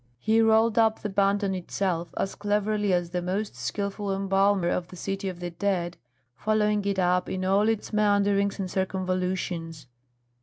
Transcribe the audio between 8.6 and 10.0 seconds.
circumvolutions.